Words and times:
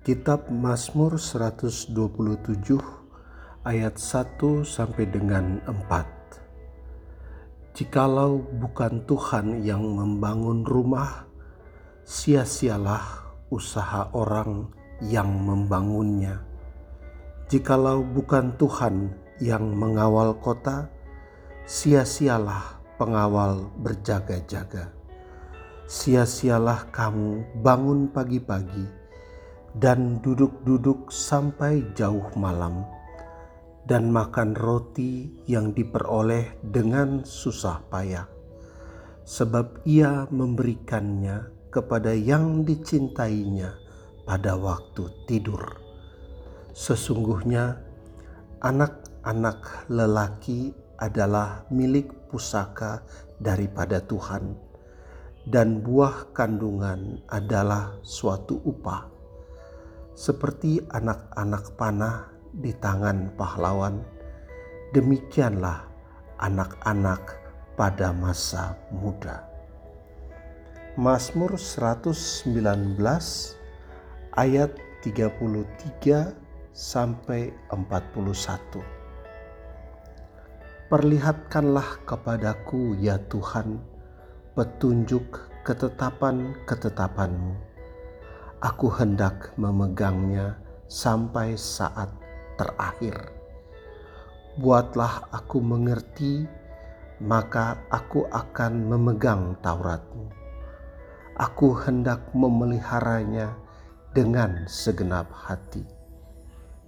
Kitab 0.00 0.48
Mazmur 0.48 1.20
127 1.20 1.92
ayat 3.68 4.00
1 4.00 4.64
sampai 4.64 5.04
dengan 5.04 5.60
4. 5.68 7.76
Jikalau 7.76 8.40
bukan 8.40 9.04
Tuhan 9.04 9.60
yang 9.60 9.84
membangun 9.84 10.64
rumah, 10.64 11.28
sia-sialah 12.08 13.28
usaha 13.52 14.08
orang 14.16 14.72
yang 15.04 15.28
membangunnya. 15.36 16.48
Jikalau 17.52 18.00
bukan 18.00 18.56
Tuhan 18.56 19.12
yang 19.36 19.68
mengawal 19.76 20.32
kota, 20.40 20.88
sia-sialah 21.68 22.80
pengawal 22.96 23.68
berjaga-jaga. 23.76 24.96
Sia-sialah 25.84 26.88
kamu 26.88 27.60
bangun 27.60 28.08
pagi-pagi 28.08 28.99
dan 29.78 30.18
duduk-duduk 30.18 31.14
sampai 31.14 31.94
jauh 31.94 32.26
malam, 32.34 32.82
dan 33.86 34.10
makan 34.10 34.58
roti 34.58 35.30
yang 35.46 35.70
diperoleh 35.70 36.58
dengan 36.62 37.22
susah 37.22 37.78
payah, 37.86 38.26
sebab 39.22 39.86
ia 39.86 40.26
memberikannya 40.30 41.70
kepada 41.70 42.10
yang 42.10 42.66
dicintainya 42.66 43.78
pada 44.26 44.58
waktu 44.58 45.06
tidur. 45.30 45.62
Sesungguhnya, 46.74 47.78
anak-anak 48.62 49.86
lelaki 49.86 50.74
adalah 50.98 51.62
milik 51.70 52.10
pusaka 52.26 53.06
daripada 53.38 54.02
Tuhan, 54.02 54.58
dan 55.46 55.80
buah 55.80 56.34
kandungan 56.34 57.22
adalah 57.30 57.96
suatu 58.02 58.60
upah 58.66 59.19
seperti 60.14 60.80
anak-anak 60.90 61.74
panah 61.78 62.26
di 62.50 62.74
tangan 62.74 63.30
pahlawan, 63.38 64.02
demikianlah 64.90 65.86
anak-anak 66.42 67.38
pada 67.78 68.12
masa 68.12 68.74
muda. 68.90 69.46
Mazmur 70.98 71.54
119 71.54 72.98
ayat 74.34 74.74
33 75.06 76.34
sampai 76.74 77.54
41. 77.70 78.82
Perlihatkanlah 80.90 82.02
kepadaku 82.02 82.98
ya 82.98 83.14
Tuhan 83.30 83.78
petunjuk 84.58 85.22
ketetapan-ketetapanmu 85.62 87.69
aku 88.60 88.92
hendak 88.92 89.56
memegangnya 89.56 90.60
sampai 90.84 91.56
saat 91.56 92.12
terakhir. 92.60 93.16
Buatlah 94.60 95.32
aku 95.32 95.64
mengerti, 95.64 96.44
maka 97.24 97.80
aku 97.88 98.28
akan 98.28 98.84
memegang 98.84 99.56
Tauratmu. 99.64 100.28
Aku 101.40 101.72
hendak 101.72 102.20
memeliharanya 102.36 103.56
dengan 104.12 104.68
segenap 104.68 105.32
hati. 105.32 105.80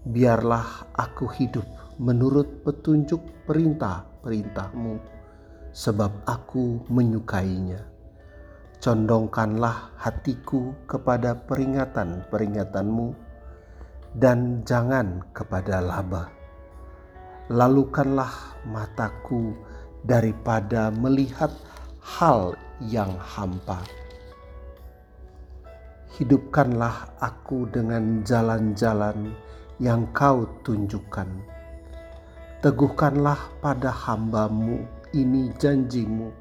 Biarlah 0.05 0.93
aku 0.93 1.25
hidup 1.33 1.65
menurut 1.97 2.61
petunjuk 2.69 3.49
perintah-perintahmu, 3.49 5.01
sebab 5.73 6.13
aku 6.29 6.85
menyukainya 6.93 7.92
condongkanlah 8.83 9.95
hatiku 9.95 10.75
kepada 10.91 11.39
peringatan-peringatanmu 11.47 13.15
dan 14.19 14.67
jangan 14.67 15.23
kepada 15.31 15.79
laba. 15.79 16.27
Lalukanlah 17.47 18.59
mataku 18.67 19.55
daripada 20.03 20.91
melihat 20.91 21.55
hal 22.03 22.59
yang 22.83 23.15
hampa. 23.23 23.79
Hidupkanlah 26.19 27.23
aku 27.23 27.71
dengan 27.71 28.27
jalan-jalan 28.27 29.31
yang 29.79 30.11
kau 30.11 30.43
tunjukkan. 30.67 31.31
Teguhkanlah 32.59 33.63
pada 33.63 33.95
hambamu 33.95 34.83
ini 35.15 35.55
janjimu 35.55 36.35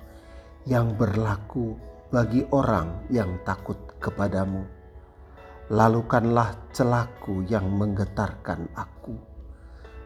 yang 0.65 0.93
berlaku 0.97 1.90
bagi 2.11 2.43
orang 2.51 3.07
yang 3.07 3.39
takut 3.47 3.79
kepadamu. 4.03 4.67
Lalukanlah 5.71 6.51
celaku 6.75 7.47
yang 7.47 7.71
menggetarkan 7.71 8.67
aku, 8.75 9.15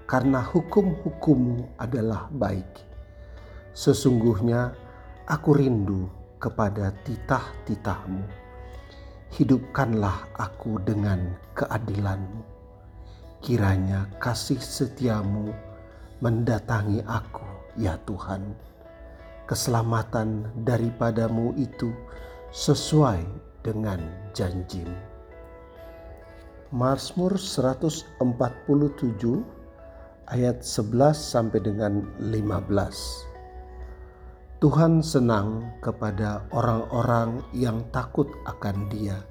karena 0.05 0.45
hukum-hukummu 0.45 1.81
adalah 1.81 2.29
baik. 2.29 2.69
Sesungguhnya 3.73 4.69
aku 5.25 5.57
rindu 5.57 6.05
kepada 6.38 6.94
titah-titahmu. 7.01 8.21
Hidupkanlah 9.33 10.29
aku 10.38 10.77
dengan 10.85 11.33
keadilanmu. 11.57 12.45
Kiranya 13.41 14.05
kasih 14.21 14.61
setiamu 14.61 15.49
mendatangi 16.21 17.01
aku, 17.01 17.49
ya 17.81 17.97
Tuhan 18.05 18.75
keselamatan 19.45 20.50
daripadamu 20.66 21.53
itu 21.57 21.94
sesuai 22.50 23.22
dengan 23.61 24.01
janjimu. 24.33 24.97
Mazmur 26.73 27.38
147 27.38 28.19
ayat 30.33 30.66
11 30.66 31.13
sampai 31.13 31.59
dengan 31.61 32.01
15. 32.17 33.35
Tuhan 34.66 35.06
senang 35.06 35.77
kepada 35.77 36.50
orang-orang 36.50 37.45
yang 37.53 37.85
takut 37.94 38.25
akan 38.50 38.89
Dia, 38.89 39.22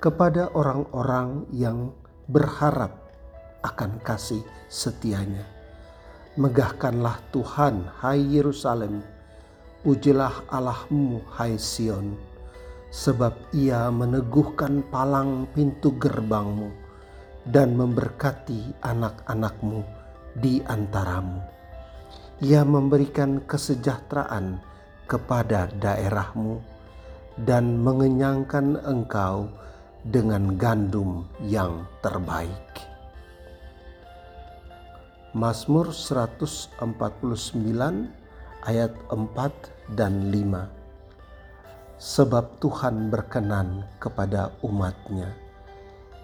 kepada 0.00 0.48
orang-orang 0.56 1.44
yang 1.52 1.92
berharap 2.32 2.96
akan 3.60 4.00
kasih 4.00 4.40
setianya. 4.72 5.44
Megahkanlah 6.40 7.20
Tuhan, 7.36 7.84
hai 8.00 8.20
Yerusalem, 8.20 9.04
Pujilah 9.84 10.48
Allahmu 10.48 11.20
hai 11.36 11.60
Sion, 11.60 12.16
sebab 12.88 13.36
ia 13.52 13.92
meneguhkan 13.92 14.80
palang 14.88 15.44
pintu 15.52 15.92
gerbangmu 16.00 16.72
dan 17.44 17.76
memberkati 17.76 18.82
anak-anakmu 18.82 19.84
di 20.36 20.64
antaramu. 20.64 21.40
Ia 22.40 22.64
memberikan 22.64 23.40
kesejahteraan 23.44 24.60
kepada 25.08 25.72
daerahmu 25.76 26.60
dan 27.44 27.80
mengenyangkan 27.80 28.80
engkau 28.84 29.48
dengan 30.04 30.56
gandum 30.56 31.24
yang 31.44 31.84
terbaik. 32.00 32.64
Mazmur 35.36 35.92
149 35.92 36.80
ayat 38.66 38.90
4 39.14 39.94
dan 39.94 40.34
5. 40.34 40.66
Sebab 41.96 42.58
Tuhan 42.58 43.08
berkenan 43.08 43.86
kepada 44.02 44.52
umatnya. 44.66 45.32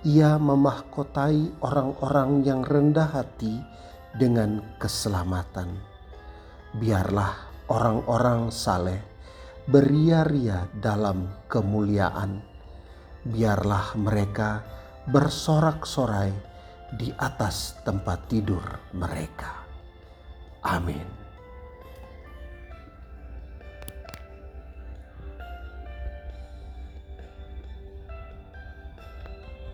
Ia 0.02 0.34
memahkotai 0.36 1.62
orang-orang 1.62 2.42
yang 2.42 2.66
rendah 2.66 3.06
hati 3.06 3.62
dengan 4.18 4.58
keselamatan. 4.82 5.78
Biarlah 6.74 7.32
orang-orang 7.70 8.50
saleh 8.50 8.98
beria-ria 9.70 10.66
dalam 10.74 11.46
kemuliaan. 11.46 12.42
Biarlah 13.22 13.94
mereka 13.94 14.66
bersorak-sorai 15.06 16.34
di 16.98 17.14
atas 17.14 17.78
tempat 17.86 18.26
tidur 18.26 18.62
mereka. 18.92 19.62
Amin. 20.66 21.11